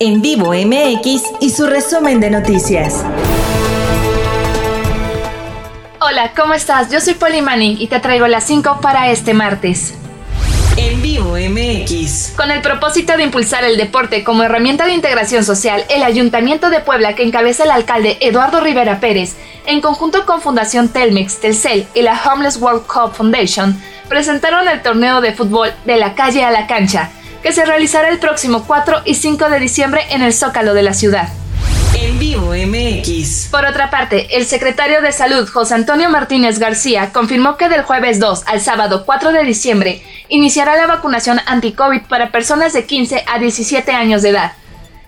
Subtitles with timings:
[0.00, 3.04] En Vivo MX y su resumen de noticias.
[6.00, 6.92] Hola, ¿cómo estás?
[6.92, 9.94] Yo soy Polly Manning y te traigo las 5 para este martes.
[10.76, 12.34] En Vivo MX.
[12.36, 16.78] Con el propósito de impulsar el deporte como herramienta de integración social, el Ayuntamiento de
[16.78, 19.34] Puebla, que encabeza el alcalde Eduardo Rivera Pérez,
[19.66, 23.76] en conjunto con Fundación Telmex, Telcel y la Homeless World Cup Foundation,
[24.08, 27.10] presentaron el torneo de fútbol de la calle a la cancha,
[27.42, 30.94] que se realizará el próximo 4 y 5 de diciembre en el Zócalo de la
[30.94, 31.28] ciudad.
[31.94, 33.48] En Vivo MX.
[33.50, 38.20] Por otra parte, el secretario de Salud, José Antonio Martínez García, confirmó que del jueves
[38.20, 43.38] 2 al sábado 4 de diciembre iniciará la vacunación anti-COVID para personas de 15 a
[43.38, 44.52] 17 años de edad,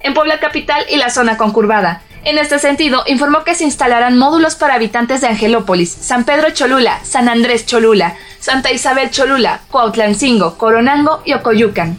[0.00, 2.02] en Puebla Capital y la zona concurbada.
[2.24, 7.00] En este sentido, informó que se instalarán módulos para habitantes de Angelópolis, San Pedro Cholula,
[7.04, 11.98] San Andrés Cholula, Santa Isabel Cholula, Cuautlancingo, Coronango y Ocoyucan.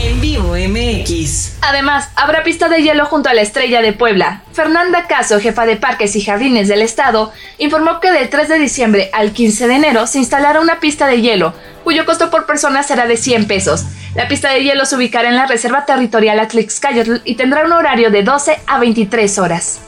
[0.00, 1.58] En Vivo MX.
[1.60, 4.42] Además, habrá pista de hielo junto a la Estrella de Puebla.
[4.52, 9.10] Fernanda Caso, jefa de Parques y Jardines del Estado, informó que del 3 de diciembre
[9.12, 13.08] al 15 de enero se instalará una pista de hielo, cuyo costo por persona será
[13.08, 13.86] de 100 pesos.
[14.14, 18.12] La pista de hielo se ubicará en la Reserva Territorial Atlixcayotl y tendrá un horario
[18.12, 19.80] de 12 a 23 horas.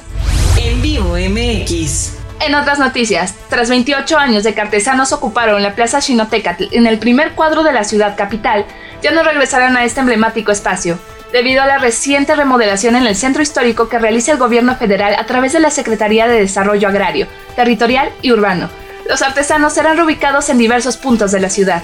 [0.60, 2.14] En Vivo MX.
[2.40, 6.98] En otras noticias, tras 28 años de que artesanos ocuparon la Plaza Xinotecatl en el
[6.98, 8.64] primer cuadro de la ciudad capital,
[9.02, 10.98] ya no regresarán a este emblemático espacio,
[11.32, 15.26] debido a la reciente remodelación en el centro histórico que realiza el gobierno federal a
[15.26, 18.68] través de la Secretaría de Desarrollo Agrario, Territorial y Urbano.
[19.08, 21.82] Los artesanos serán reubicados en diversos puntos de la ciudad.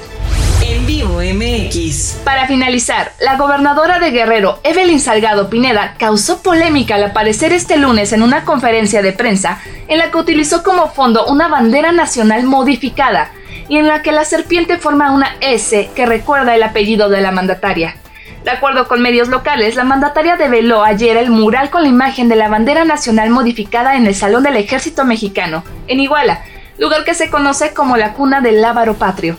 [0.62, 2.18] En Vivo MX.
[2.24, 8.12] Para finalizar, la gobernadora de Guerrero, Evelyn Salgado Pineda, causó polémica al aparecer este lunes
[8.12, 13.30] en una conferencia de prensa en la que utilizó como fondo una bandera nacional modificada
[13.68, 17.32] y en la que la serpiente forma una S que recuerda el apellido de la
[17.32, 17.96] mandataria.
[18.44, 22.36] De acuerdo con medios locales, la mandataria develó ayer el mural con la imagen de
[22.36, 26.44] la bandera nacional modificada en el Salón del Ejército Mexicano, en Iguala,
[26.78, 29.36] lugar que se conoce como la cuna del lábaro patrio.